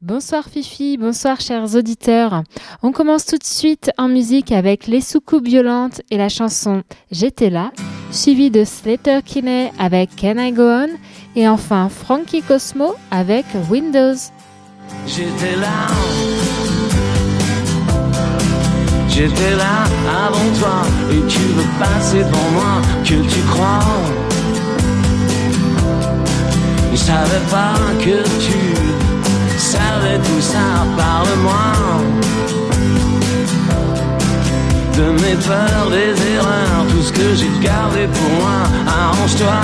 [0.00, 2.44] Bonsoir Fifi, bonsoir chers auditeurs.
[2.82, 7.50] On commence tout de suite en musique avec Les soucoupes violentes et la chanson J'étais
[7.50, 7.72] là,
[8.12, 10.88] suivi de Slater Kinney avec Can I Go On
[11.34, 14.14] et enfin Frankie Cosmo avec Windows.
[15.06, 15.88] J'étais là,
[19.08, 19.84] j'étais là
[20.26, 23.80] avant toi et tu veux passer devant moi, que tu crois.
[26.92, 28.58] Je savais pas que tu
[29.56, 31.66] savais tout ça, parle-moi.
[34.96, 39.60] De mes peurs, des erreurs, tout ce que j'ai gardé pour moi, arrange-toi.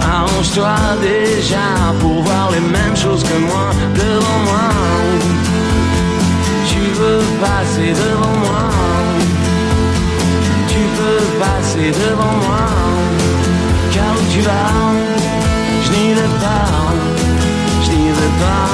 [0.00, 1.68] Arrange-toi déjà
[2.00, 5.47] pour voir les mêmes choses que moi devant moi
[6.88, 8.62] Tu veux passer devant moi
[10.68, 12.66] Tu veux passer devant moi
[13.92, 15.18] Car où tu vas
[15.84, 16.66] je n'y vais pas,
[17.82, 18.68] je n'y vais pas.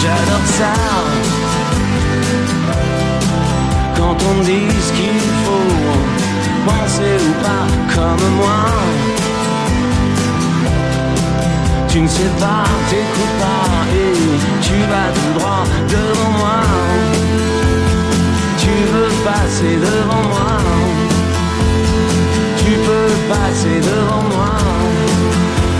[0.00, 0.74] J'adore ça.
[3.96, 5.76] Quand on dit ce qu'il faut,
[6.66, 8.60] penser ou pas comme moi.
[11.88, 13.79] Tu ne sais pas, t'écoutes pas
[14.62, 16.60] tu vas tout droit devant moi.
[18.58, 20.60] Tu veux passer devant moi
[23.30, 24.52] passer devant moi.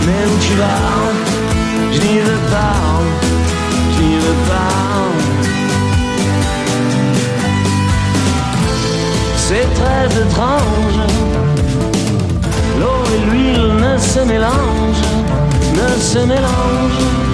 [0.05, 0.91] Mais où tu vas,
[1.93, 2.77] je n'y veux pas,
[3.93, 4.73] je n'y veux pas.
[9.45, 10.99] C'est très étrange,
[12.79, 15.09] l'eau et l'huile ne se mélangent,
[15.79, 17.30] ne se mélangent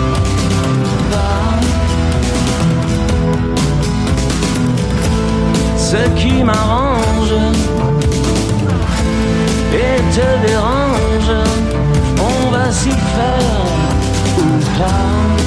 [5.78, 7.34] Ce qui m'arrange,
[9.74, 11.34] et te dérange,
[12.20, 13.66] on va s'y faire
[14.38, 15.47] ou pas.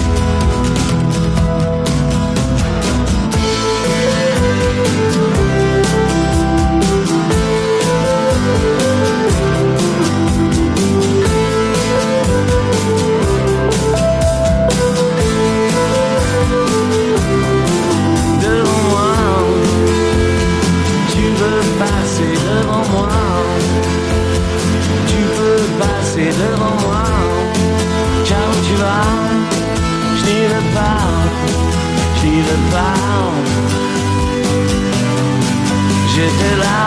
[36.23, 36.87] J'étais là,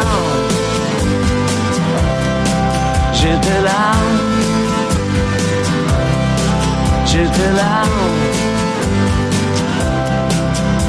[3.14, 3.94] j'étais là,
[7.06, 7.84] j'étais là,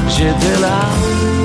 [0.07, 1.44] j'étais là.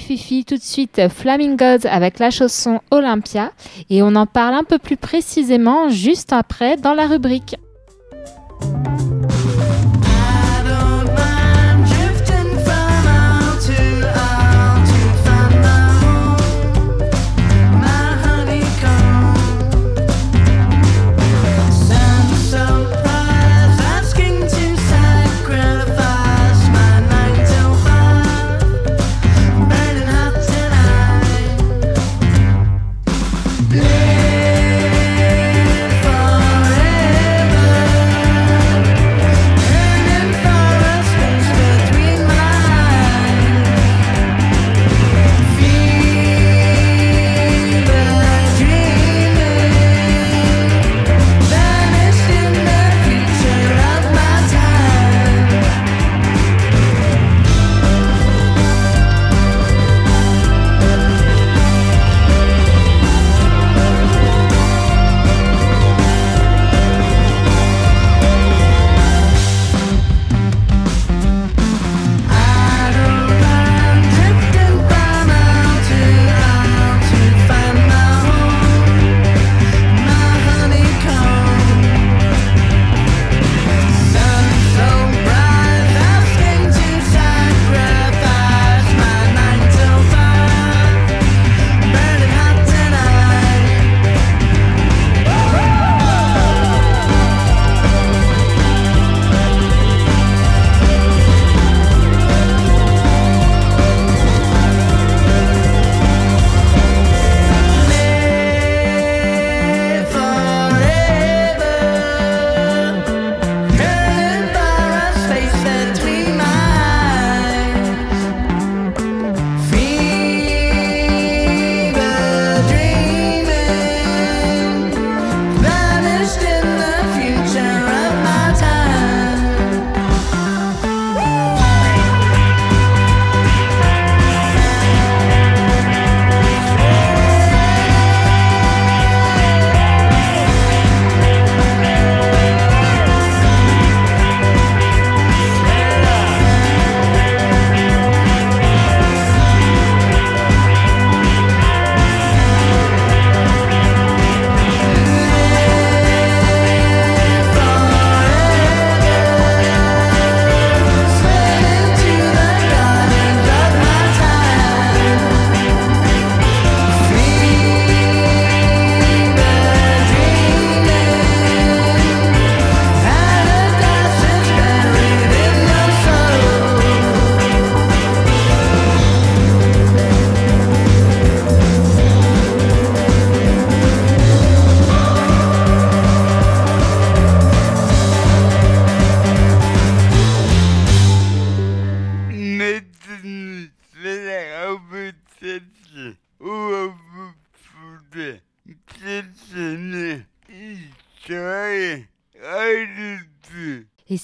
[0.00, 3.52] Fifi, tout de suite, Flamingos avec la chanson Olympia.
[3.90, 7.56] Et on en parle un peu plus précisément juste après dans la rubrique.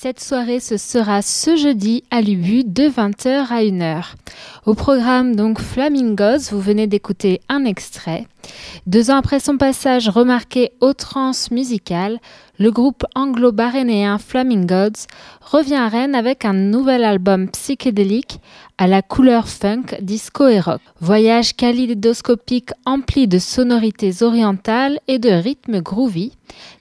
[0.03, 4.15] Cette soirée, ce sera ce jeudi à l'UBU de 20h à 1h.
[4.65, 8.29] Au programme donc Flamingos, vous venez d'écouter un extrait.
[8.87, 12.21] Deux ans après son passage remarqué aux trans musicales,
[12.61, 15.09] le groupe anglo-barénéen Flamingos
[15.41, 18.39] revient à Rennes avec un nouvel album psychédélique
[18.79, 20.81] à la couleur funk, disco et rock.
[21.01, 26.35] Voyage kaléidoscopique empli de sonorités orientales et de rythmes groovy,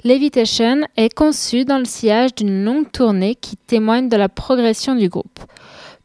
[0.03, 5.09] Levitation est conçu dans le sillage d'une longue tournée qui témoigne de la progression du
[5.09, 5.39] groupe.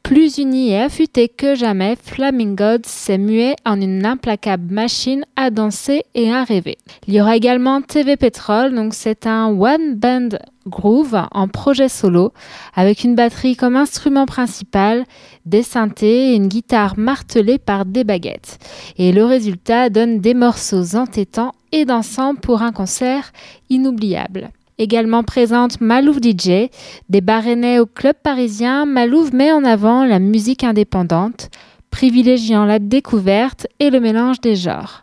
[0.06, 6.04] Plus uni et affûté que jamais, Flaming s'est mué en une implacable machine à danser
[6.14, 6.78] et à rêver.
[7.08, 10.28] Il y aura également TV Petrol, donc c'est un one band
[10.64, 12.32] groove en projet solo
[12.76, 15.02] avec une batterie comme instrument principal,
[15.44, 18.58] des synthés et une guitare martelée par des baguettes.
[18.98, 23.32] Et le résultat donne des morceaux entêtants et dansants pour un concert
[23.70, 24.50] inoubliable.
[24.78, 26.68] Également présente Malouf DJ,
[27.08, 31.48] des barénais au club parisien, Malouf met en avant la musique indépendante,
[31.90, 35.02] privilégiant la découverte et le mélange des genres.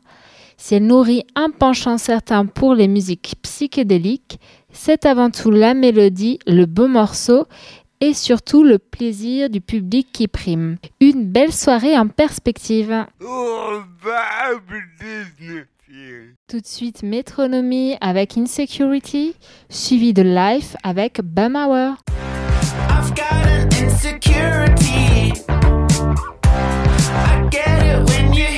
[0.57, 4.39] Si elle nourrit un penchant certain pour les musiques psychédéliques,
[4.71, 7.47] c'est avant tout la mélodie, le beau morceau
[7.99, 10.77] et surtout le plaisir du public qui prime.
[10.99, 13.05] Une belle soirée en perspective.
[13.25, 14.59] Oh, bah,
[16.47, 19.35] tout de suite, Métronomie avec Insecurity,
[19.69, 21.97] suivi de Life avec Bumhour.
[22.89, 25.33] I've got an insecurity.
[28.33, 28.52] Meet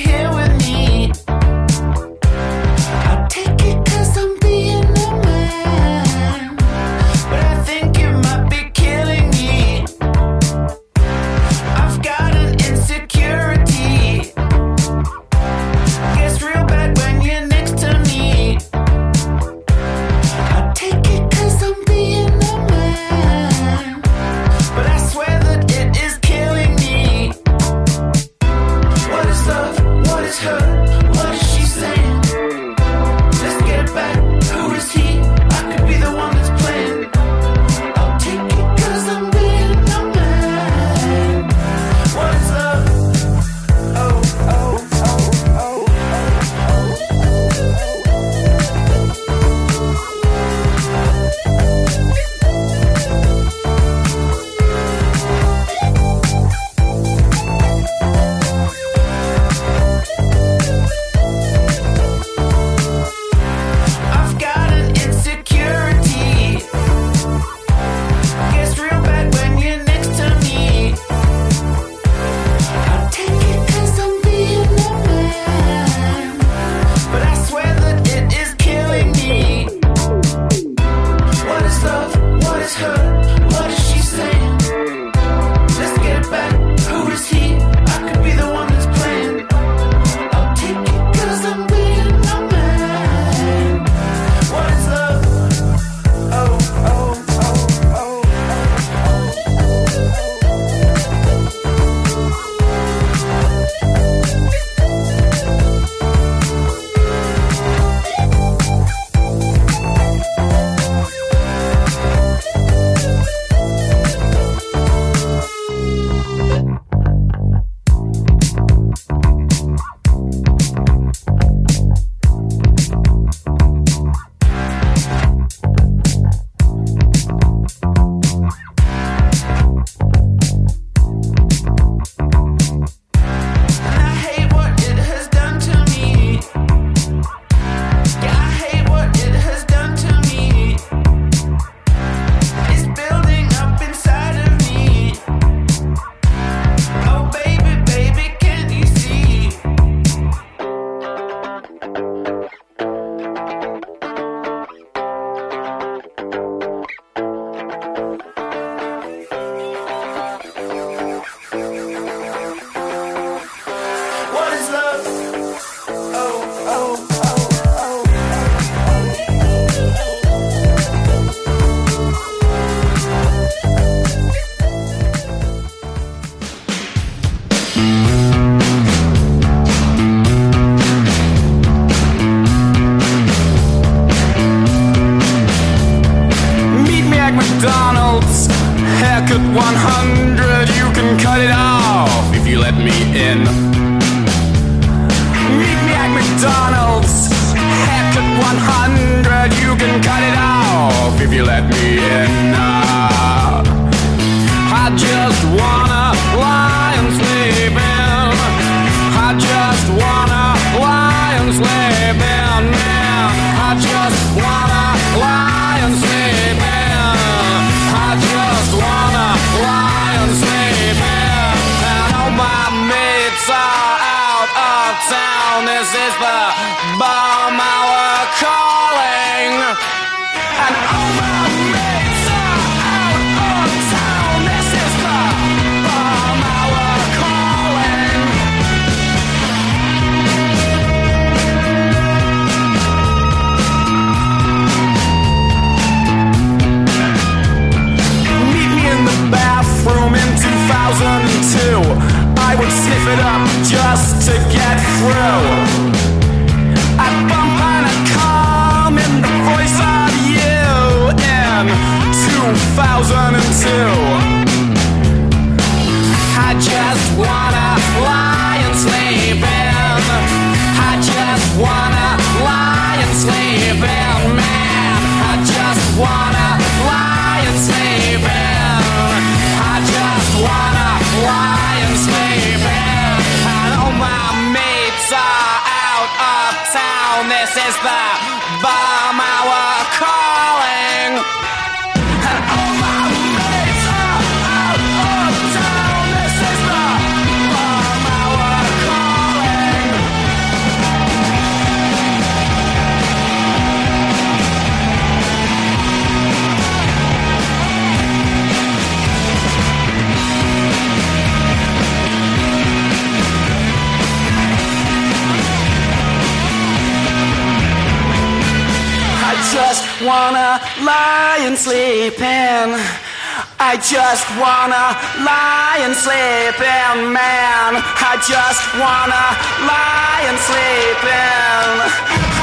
[323.96, 324.92] just wanna
[325.24, 327.70] lie and sleep in, man.
[327.80, 329.24] I just wanna
[329.64, 331.66] lie and sleep in.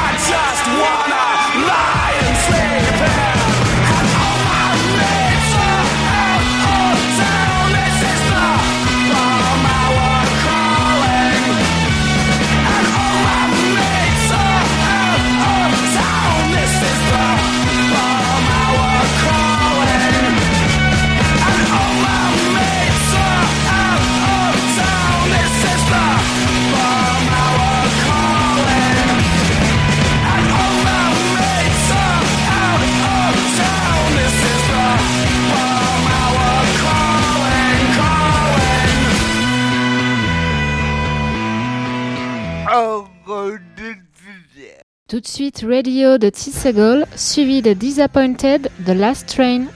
[0.02, 1.33] I just wanna.
[45.24, 49.68] de suite Radio de T-Segal, suivi de Disappointed, The Last Train.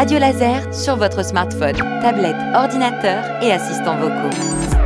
[0.00, 4.79] Radio Laser sur votre smartphone, tablette, ordinateur et assistant vocaux.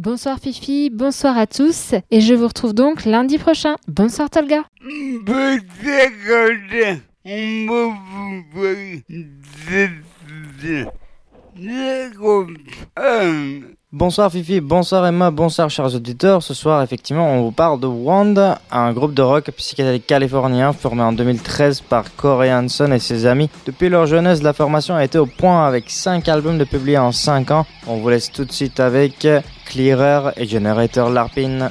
[0.00, 3.74] Bonsoir Fifi, bonsoir à tous et je vous retrouve donc lundi prochain.
[3.88, 4.62] Bonsoir Tolga.
[13.90, 16.44] Bonsoir Fifi, bonsoir Emma, bonsoir chers auditeurs.
[16.44, 21.02] Ce soir, effectivement, on vous parle de Wand, un groupe de rock psychédélique californien formé
[21.02, 23.50] en 2013 par Corey Hanson et ses amis.
[23.66, 27.10] Depuis leur jeunesse, la formation a été au point avec 5 albums de publiés en
[27.10, 27.66] 5 ans.
[27.88, 29.26] On vous laisse tout de suite avec
[29.68, 31.70] Clearer et Generator Larpin.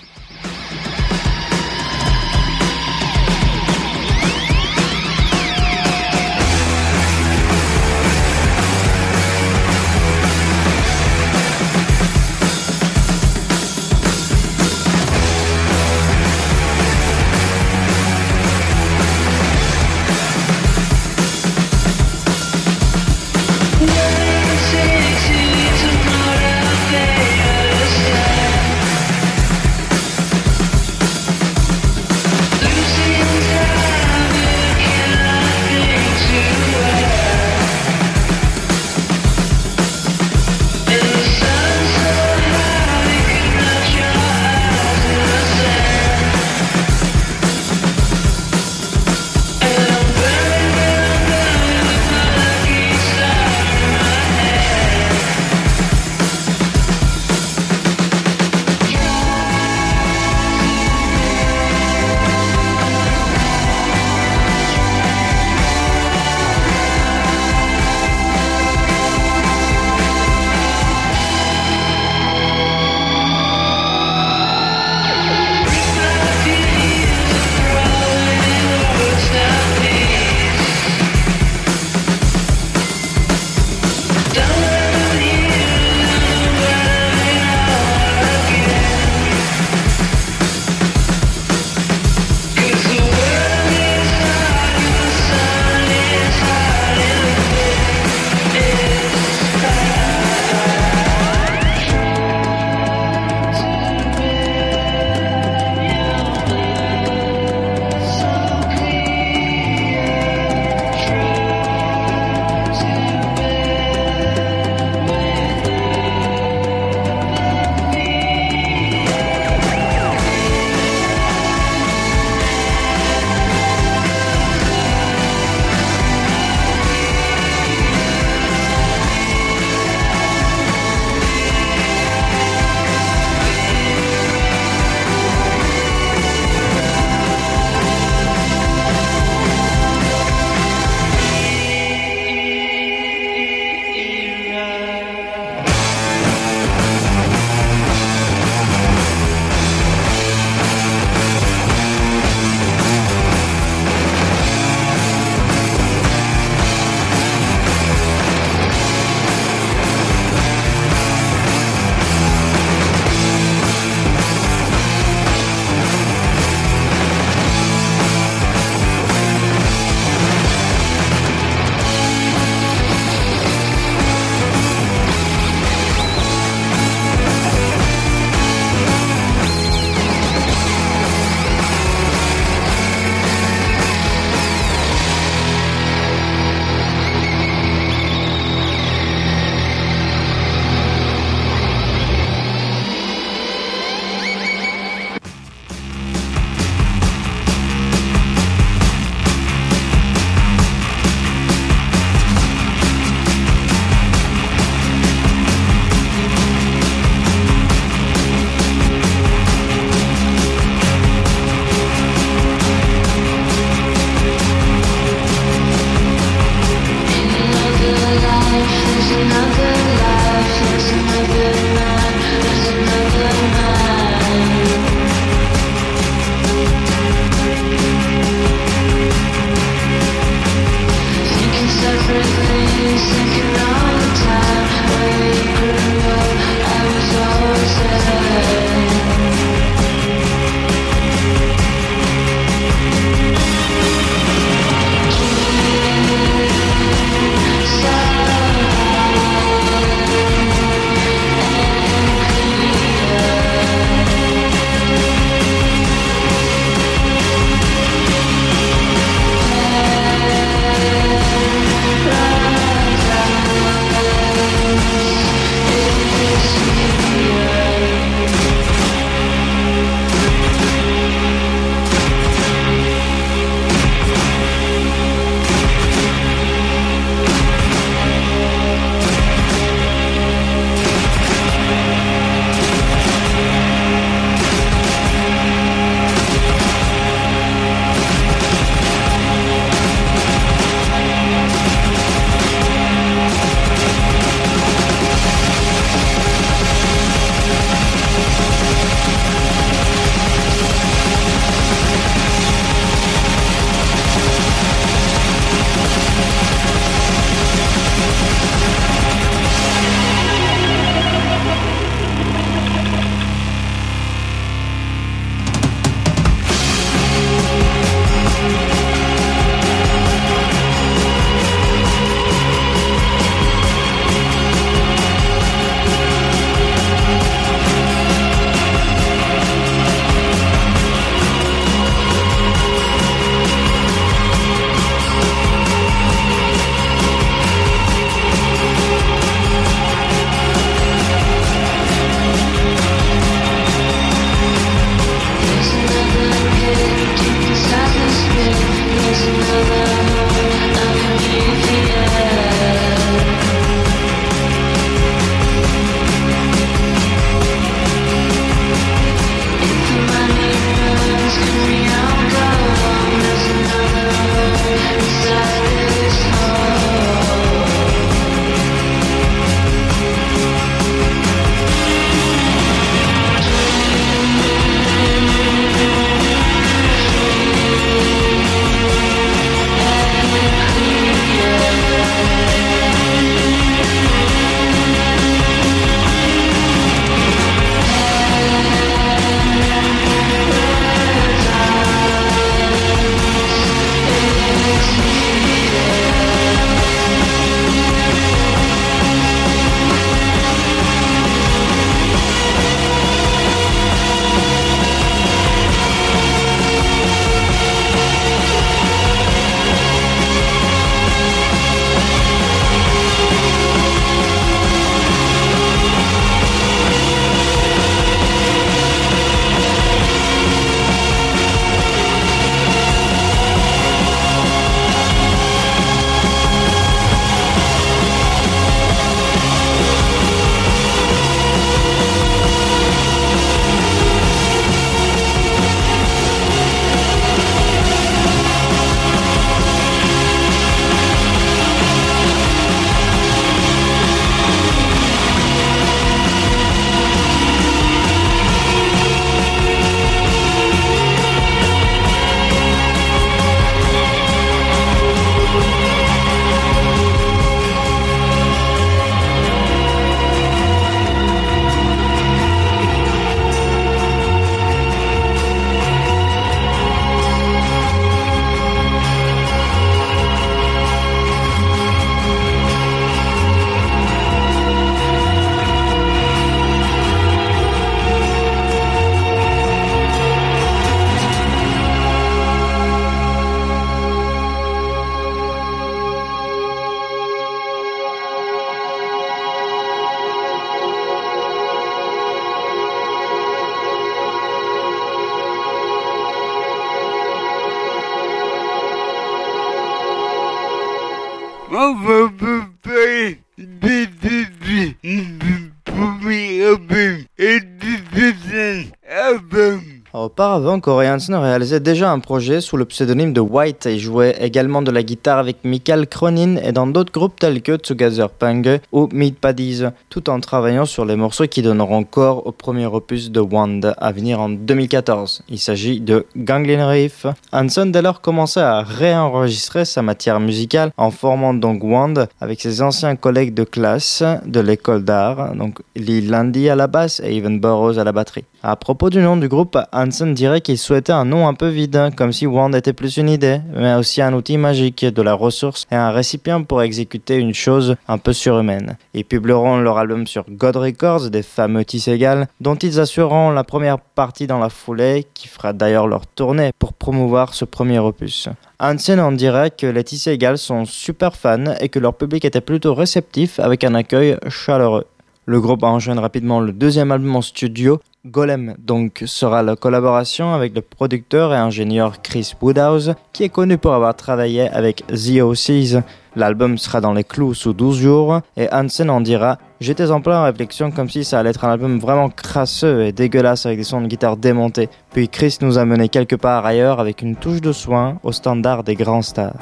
[510.58, 514.81] Auparavant, Corey Hansen réalisait déjà un projet sous le pseudonyme de White et jouait également
[514.81, 519.08] de la guitare avec Michael Cronin et dans d'autres groupes tels que Together Punk ou
[519.12, 523.39] Meat Paddies, tout en travaillant sur les morceaux qui donneront corps au premier opus de
[523.39, 525.43] Wand à venir en 2014.
[525.47, 527.27] Il s'agit de Ganglion Reef.
[527.53, 532.81] Hansen dès lors commençait à réenregistrer sa matière musicale en formant donc Wand avec ses
[532.81, 537.60] anciens collègues de classe de l'école d'art, donc Lee Landy à la basse et Evan
[537.60, 538.45] Burrows à la batterie.
[538.63, 542.12] À propos du nom du groupe, Hansen dirait qu'il souhaitait un nom un peu vide,
[542.15, 545.85] comme si Wand était plus une idée, mais aussi un outil magique, de la ressource
[545.91, 548.95] et un récipient pour exécuter une chose un peu surhumaine.
[549.13, 554.00] Ils publieront leur album sur God Records, des fameux Tisségal, dont ils assureront la première
[554.00, 558.48] partie dans la foulée, qui fera d'ailleurs leur tournée pour promouvoir ce premier opus.
[558.79, 562.95] Hansen en dirait que les Tisségal sont super fans et que leur public était plutôt
[562.95, 565.08] réceptif avec un accueil chaleureux.
[565.50, 570.75] Le groupe enchaîne rapidement le deuxième album en studio, Golem, donc sera la collaboration avec
[570.75, 576.04] le producteur et ingénieur Chris Woodhouse, qui est connu pour avoir travaillé avec The OCs.
[576.36, 580.44] L'album sera dans les clous sous 12 jours, et Hansen en dira J'étais en plein
[580.44, 584.02] réflexion comme si ça allait être un album vraiment crasseux et dégueulasse avec des sons
[584.02, 584.90] de guitare démontés.
[585.13, 588.84] Puis Chris nous a mené quelque part ailleurs avec une touche de soin au standard
[588.84, 589.56] des grands stars.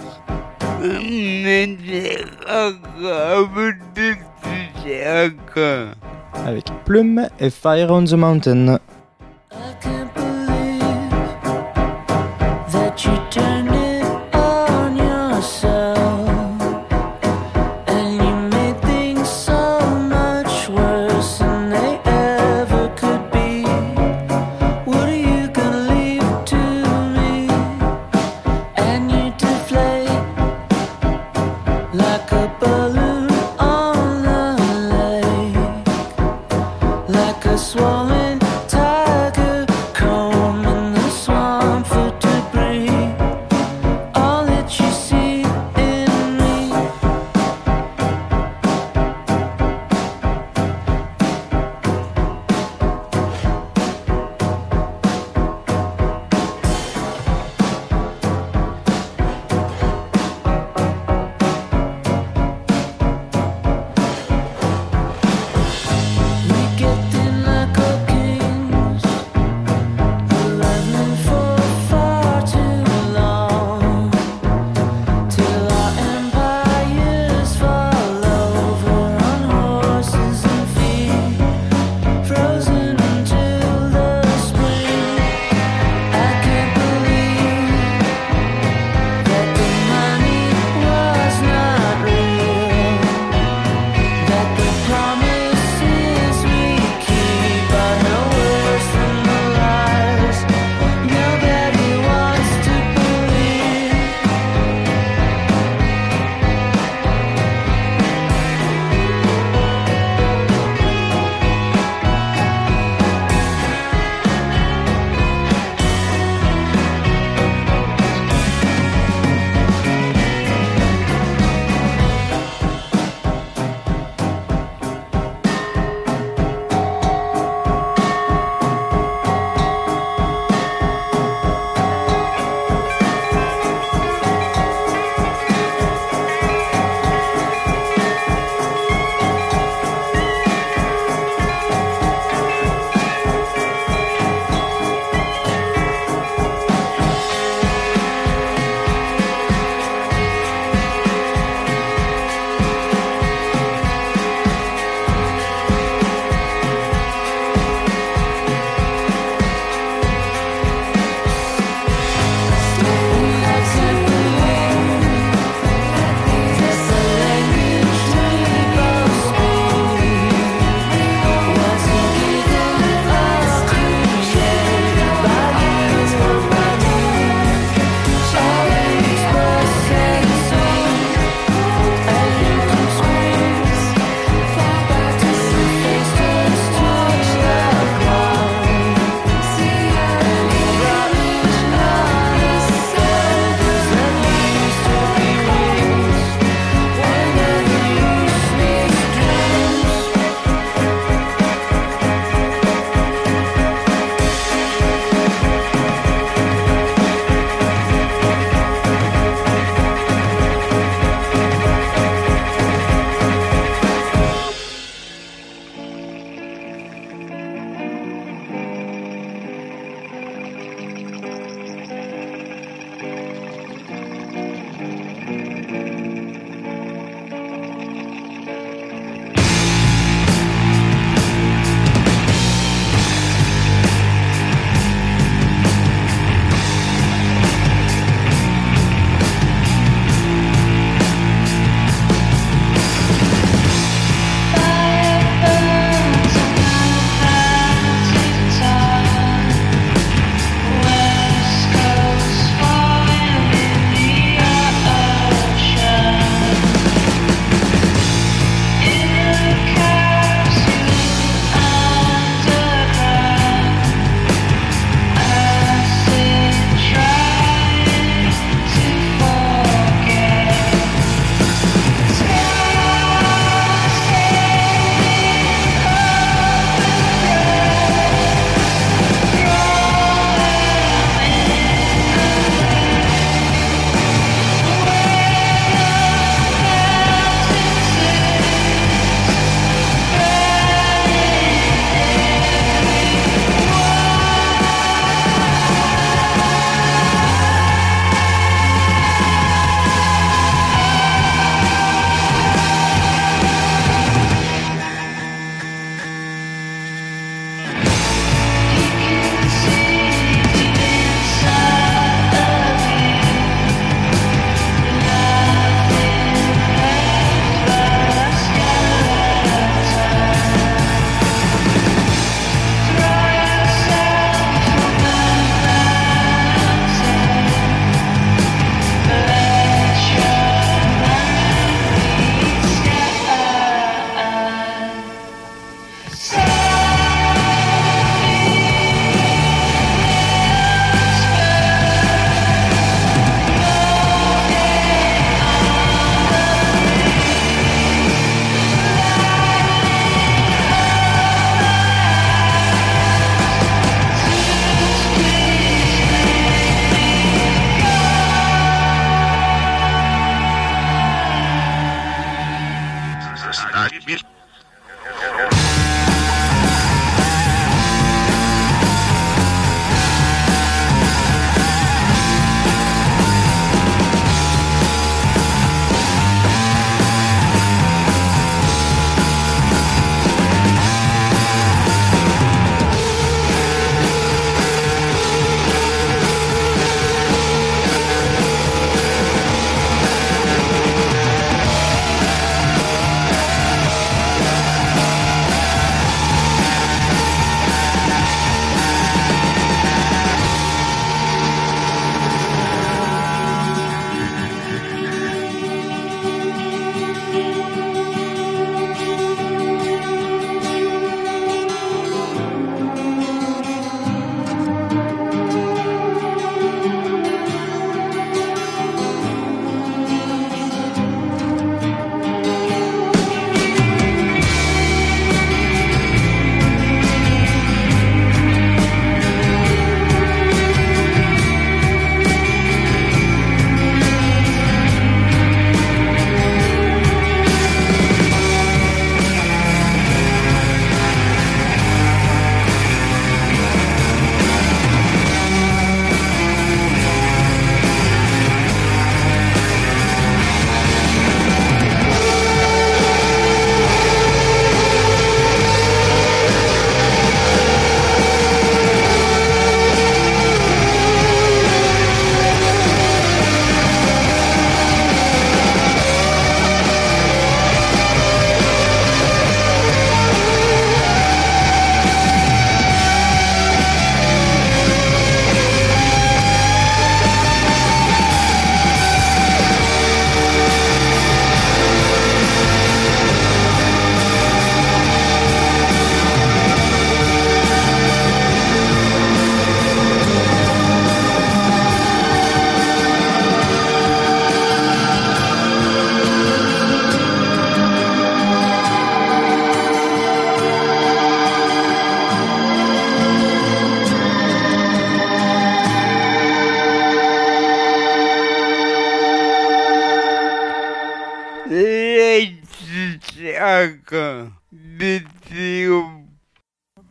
[6.45, 8.79] Avec Plume et Fire on the Mountain.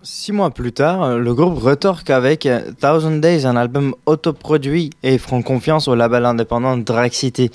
[0.03, 2.49] Six mois plus tard, le groupe retorque avec
[2.81, 7.51] Thousand Days, un album autoproduit, et feront confiance au label indépendant Drag City.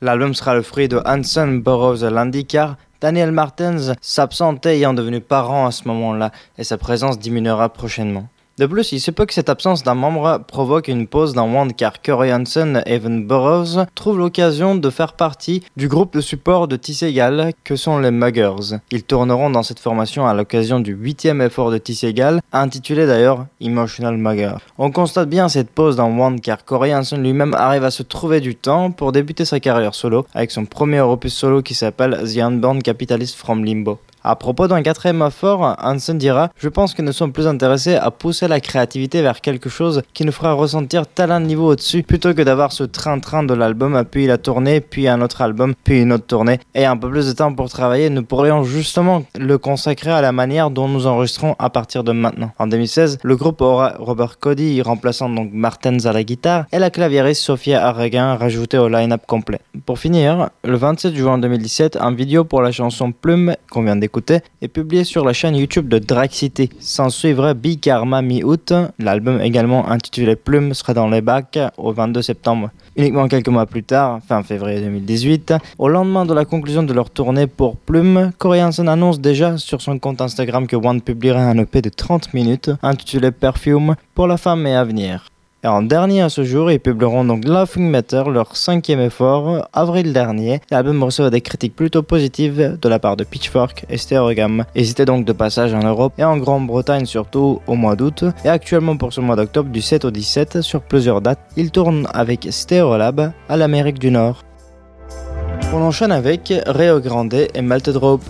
[0.00, 5.66] L'album sera le fruit de Hanson Burroughs Landy car Daniel Martens s'absentait ayant devenu parent
[5.66, 8.28] à ce moment-là, et sa présence diminuera prochainement.
[8.56, 11.70] De plus, il se peut que cette absence d'un membre provoque une pause dans Wand
[11.76, 16.68] car Corey Hansen et Evan Burroughs trouvent l'occasion de faire partie du groupe de support
[16.68, 18.78] de Tisségal que sont les Muggers.
[18.92, 24.16] Ils tourneront dans cette formation à l'occasion du huitième effort de Tisségal, intitulé d'ailleurs Emotional
[24.16, 24.54] Mugger.
[24.78, 28.40] On constate bien cette pause dans Wand car Corey Hansen lui-même arrive à se trouver
[28.40, 32.38] du temps pour débuter sa carrière solo avec son premier opus solo qui s'appelle The
[32.38, 33.98] Unborn Capitalist from Limbo.
[34.26, 38.10] À propos d'un quatrième effort, Hansen dira Je pense que nous sommes plus intéressés à
[38.10, 42.32] pousser la créativité vers quelque chose qui nous fera ressentir tel un niveau au-dessus plutôt
[42.32, 46.10] que d'avoir ce train-train de l'album, puis la tournée, puis un autre album, puis une
[46.10, 46.58] autre tournée.
[46.74, 50.32] Et un peu plus de temps pour travailler, nous pourrions justement le consacrer à la
[50.32, 52.50] manière dont nous enregistrons à partir de maintenant.
[52.58, 56.88] En 2016, le groupe aura Robert Cody remplaçant donc Martens à la guitare et la
[56.88, 59.60] claviériste Sophia Arreguin rajoutée au line-up complet.
[59.84, 64.13] Pour finir, le 27 juin 2017, un vidéo pour la chanson Plume qu'on vient d'écouter
[64.62, 66.70] est publié sur la chaîne YouTube de Drag City.
[66.80, 68.72] S'en suivra Big Karma mi-août.
[68.98, 72.70] L'album également intitulé Plume sera dans les bacs au 22 septembre.
[72.96, 77.10] Uniquement quelques mois plus tard, fin février 2018, au lendemain de la conclusion de leur
[77.10, 81.58] tournée pour Plume, Corey Hansen annonce déjà sur son compte Instagram que One publierait un
[81.58, 84.84] EP de 30 minutes intitulé Perfume pour la femme et à.
[85.64, 90.12] Et en dernier à ce jour, ils publieront donc Laughing Matter, leur cinquième effort, avril
[90.12, 90.60] dernier.
[90.70, 94.66] L'album reçoit des critiques plutôt positives de la part de Pitchfork et Stereogam.
[94.74, 98.24] Ils étaient donc de passage en Europe et en Grande-Bretagne surtout au mois d'août.
[98.44, 102.08] Et actuellement pour ce mois d'octobre, du 7 au 17, sur plusieurs dates, ils tournent
[102.12, 104.42] avec Stereolab à l'Amérique du Nord.
[105.72, 108.24] On enchaîne avec Rio Grande et Melted Rope.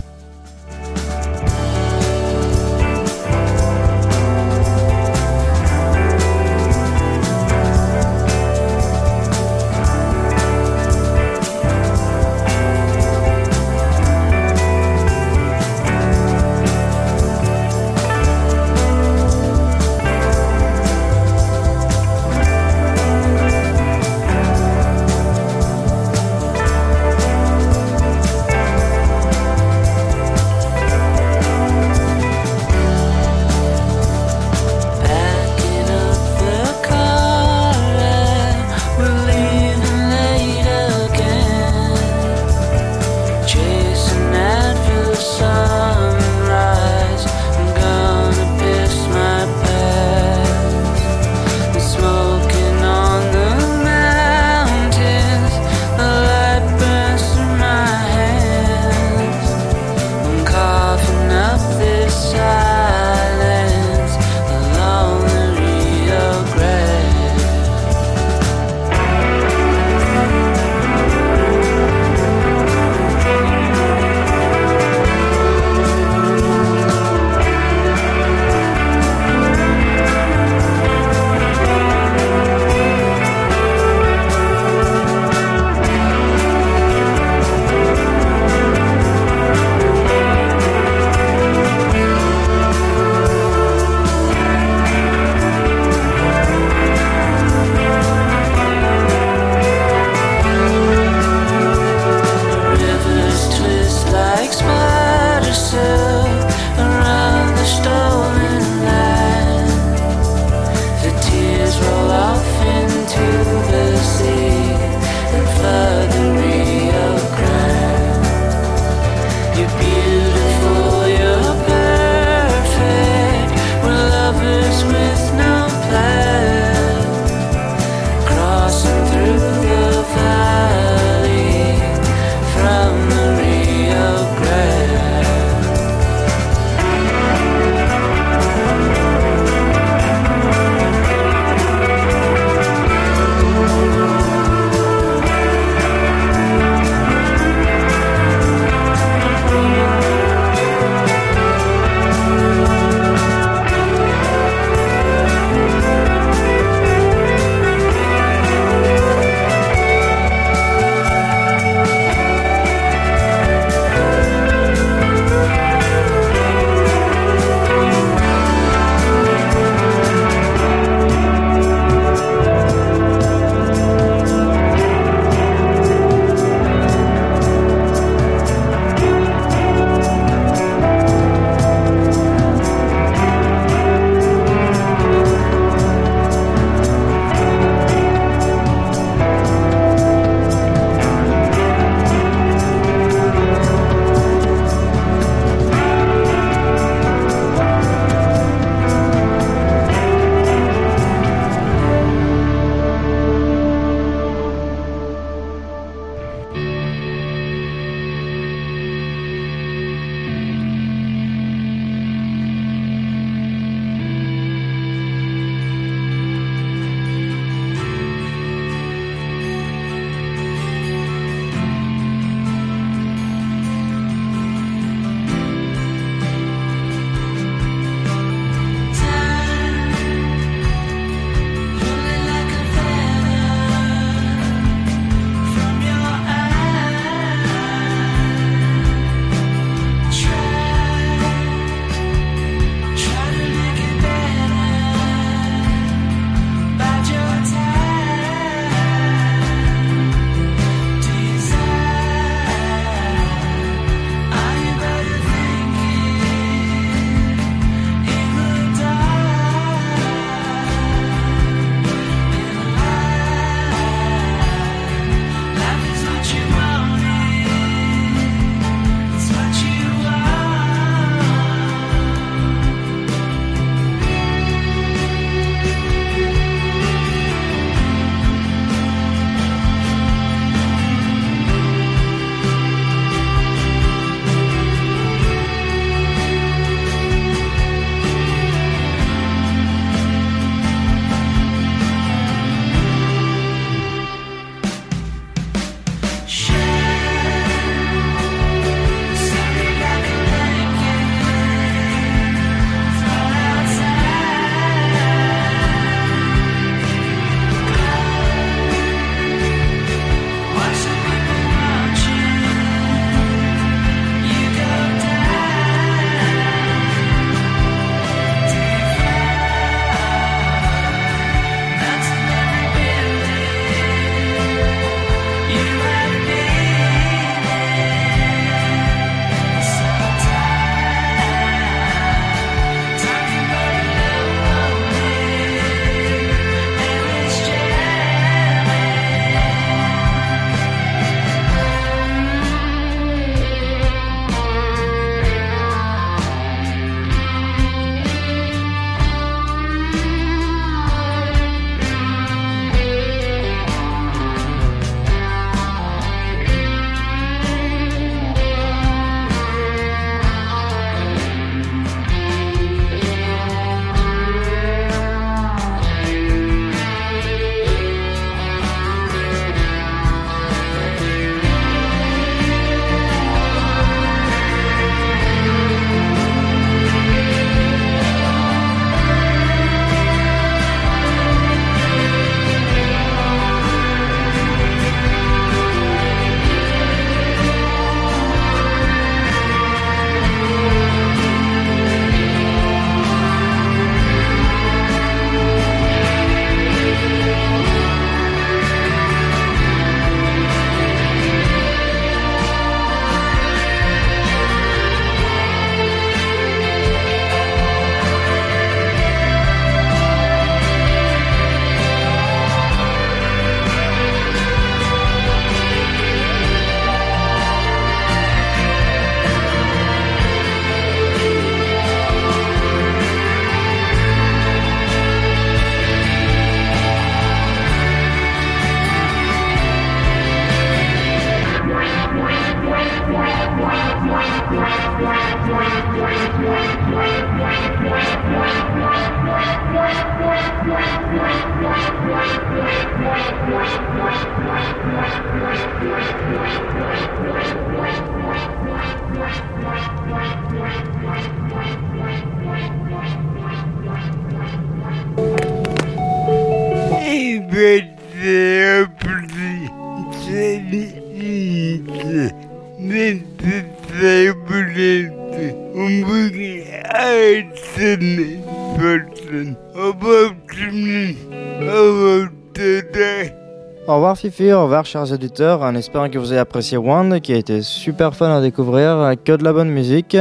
[474.25, 477.37] Revoir Fifi, au revoir chers auditeurs, en espérant que vous ayez apprécié Wand, qui a
[477.37, 480.17] été super fun à découvrir, que de la bonne musique.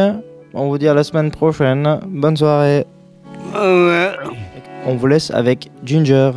[0.53, 2.85] On vous dit à la semaine prochaine, bonne soirée.
[3.55, 6.33] On vous laisse avec Ginger.